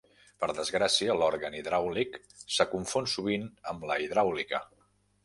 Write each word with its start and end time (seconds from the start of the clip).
Per 0.43 0.47
desgràcia, 0.59 1.15
l'òrgan 1.19 1.57
hidràulic 1.59 2.17
se 2.55 2.67
confon 2.71 3.11
sovint 3.13 3.47
amb 3.73 3.87
la 3.91 3.99
hidràulica. 4.07 4.63